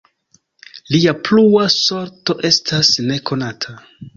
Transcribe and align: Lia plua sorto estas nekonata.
Lia 0.95 1.13
plua 1.27 1.67
sorto 1.75 2.39
estas 2.51 2.91
nekonata. 3.13 3.79